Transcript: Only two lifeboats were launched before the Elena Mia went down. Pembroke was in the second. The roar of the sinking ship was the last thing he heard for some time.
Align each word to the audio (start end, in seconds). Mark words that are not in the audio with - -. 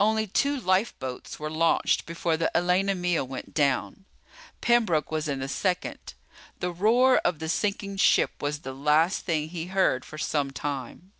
Only 0.00 0.26
two 0.26 0.58
lifeboats 0.58 1.38
were 1.38 1.50
launched 1.50 2.06
before 2.06 2.38
the 2.38 2.50
Elena 2.56 2.94
Mia 2.94 3.22
went 3.26 3.52
down. 3.52 4.06
Pembroke 4.62 5.10
was 5.10 5.28
in 5.28 5.40
the 5.40 5.48
second. 5.48 6.14
The 6.60 6.70
roar 6.72 7.18
of 7.18 7.40
the 7.40 7.48
sinking 7.50 7.98
ship 7.98 8.40
was 8.40 8.60
the 8.60 8.72
last 8.72 9.26
thing 9.26 9.50
he 9.50 9.66
heard 9.66 10.02
for 10.02 10.16
some 10.16 10.50
time. 10.50 11.12